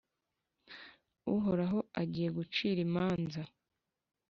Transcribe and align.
Uhoraho 1.35 1.79
agiye 2.01 2.29
gucira 2.37 2.79
imanza 2.87 3.41